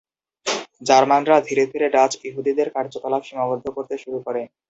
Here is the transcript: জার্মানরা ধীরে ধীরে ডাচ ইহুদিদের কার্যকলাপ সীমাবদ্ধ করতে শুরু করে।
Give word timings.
জার্মানরা 0.81 1.37
ধীরে 1.47 1.63
ধীরে 1.71 1.87
ডাচ 1.95 2.11
ইহুদিদের 2.27 2.67
কার্যকলাপ 2.75 3.21
সীমাবদ্ধ 3.27 3.65
করতে 3.77 3.95
শুরু 3.97 4.17
করে। 4.25 4.41